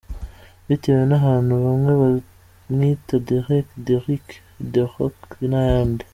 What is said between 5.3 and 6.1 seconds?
n’ayandi.